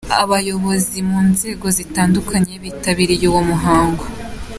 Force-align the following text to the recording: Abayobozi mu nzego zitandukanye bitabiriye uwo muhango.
Abayobozi 0.23 0.97
mu 1.09 1.19
nzego 1.31 1.65
zitandukanye 1.77 2.53
bitabiriye 2.63 3.25
uwo 3.31 3.41
muhango. 3.49 4.03